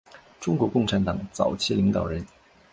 [0.39, 2.25] 中国共产党早期领导人。